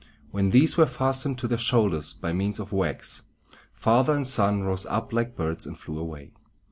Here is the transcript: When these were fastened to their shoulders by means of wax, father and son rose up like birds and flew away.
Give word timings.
When 0.31 0.49
these 0.49 0.77
were 0.77 0.87
fastened 0.87 1.37
to 1.37 1.47
their 1.47 1.59
shoulders 1.59 2.15
by 2.15 2.33
means 2.33 2.57
of 2.57 2.71
wax, 2.71 3.21
father 3.71 4.15
and 4.15 4.25
son 4.25 4.63
rose 4.63 4.87
up 4.87 5.13
like 5.13 5.35
birds 5.35 5.67
and 5.67 5.77
flew 5.77 5.99
away. 5.99 6.31